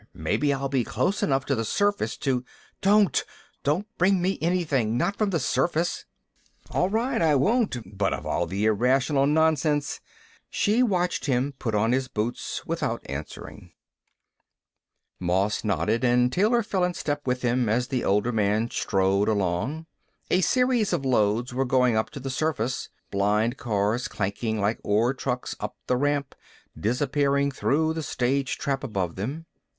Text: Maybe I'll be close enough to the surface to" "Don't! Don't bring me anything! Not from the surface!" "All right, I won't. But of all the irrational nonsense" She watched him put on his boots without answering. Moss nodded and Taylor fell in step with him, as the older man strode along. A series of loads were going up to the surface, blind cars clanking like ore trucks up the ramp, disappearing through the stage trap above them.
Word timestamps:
Maybe 0.15 0.51
I'll 0.51 0.67
be 0.67 0.83
close 0.83 1.21
enough 1.21 1.45
to 1.45 1.53
the 1.53 1.63
surface 1.63 2.17
to" 2.25 2.43
"Don't! 2.81 3.23
Don't 3.63 3.85
bring 3.99 4.19
me 4.19 4.39
anything! 4.41 4.97
Not 4.97 5.15
from 5.15 5.29
the 5.29 5.39
surface!" 5.39 6.05
"All 6.71 6.89
right, 6.89 7.21
I 7.21 7.35
won't. 7.35 7.99
But 7.99 8.11
of 8.11 8.25
all 8.25 8.47
the 8.47 8.65
irrational 8.65 9.27
nonsense" 9.27 9.99
She 10.49 10.81
watched 10.81 11.27
him 11.27 11.53
put 11.59 11.75
on 11.75 11.91
his 11.91 12.07
boots 12.07 12.65
without 12.65 13.05
answering. 13.07 13.73
Moss 15.19 15.63
nodded 15.63 16.03
and 16.03 16.33
Taylor 16.33 16.63
fell 16.63 16.83
in 16.83 16.95
step 16.95 17.27
with 17.27 17.43
him, 17.43 17.69
as 17.69 17.89
the 17.89 18.03
older 18.03 18.31
man 18.31 18.71
strode 18.71 19.27
along. 19.29 19.85
A 20.31 20.41
series 20.41 20.93
of 20.93 21.05
loads 21.05 21.53
were 21.53 21.63
going 21.63 21.95
up 21.95 22.09
to 22.09 22.19
the 22.19 22.31
surface, 22.31 22.89
blind 23.11 23.55
cars 23.57 24.07
clanking 24.07 24.59
like 24.59 24.79
ore 24.83 25.13
trucks 25.13 25.55
up 25.59 25.75
the 25.85 25.95
ramp, 25.95 26.33
disappearing 26.75 27.51
through 27.51 27.93
the 27.93 28.01
stage 28.01 28.57
trap 28.57 28.83
above 28.83 29.15
them. 29.15 29.45